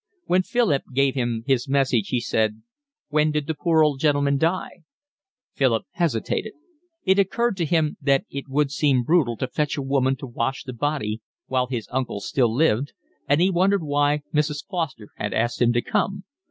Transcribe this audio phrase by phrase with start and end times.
[0.25, 2.63] When Philip gave him his message, he said:
[3.09, 4.81] "When did the poor old gentleman die?"
[5.53, 6.53] Philip hesitated.
[7.05, 10.63] It occurred to him that it would seem brutal to fetch a woman to wash
[10.63, 12.93] the body while his uncle still lived,
[13.29, 14.65] and he wondered why Mrs.
[14.67, 16.23] Foster had asked him to come.